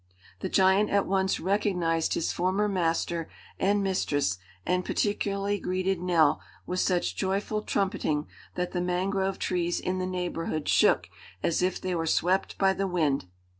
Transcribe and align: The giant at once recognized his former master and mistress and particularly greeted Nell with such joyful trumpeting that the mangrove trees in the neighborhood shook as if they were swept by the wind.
The 0.39 0.49
giant 0.49 0.89
at 0.89 1.05
once 1.05 1.39
recognized 1.39 2.15
his 2.15 2.31
former 2.31 2.67
master 2.67 3.29
and 3.59 3.83
mistress 3.83 4.39
and 4.65 4.83
particularly 4.83 5.59
greeted 5.59 6.01
Nell 6.01 6.41
with 6.65 6.79
such 6.79 7.15
joyful 7.15 7.61
trumpeting 7.61 8.25
that 8.55 8.71
the 8.71 8.81
mangrove 8.81 9.37
trees 9.37 9.79
in 9.79 9.99
the 9.99 10.07
neighborhood 10.07 10.67
shook 10.67 11.07
as 11.43 11.61
if 11.61 11.79
they 11.79 11.93
were 11.93 12.07
swept 12.07 12.57
by 12.57 12.73
the 12.73 12.87
wind. 12.87 13.25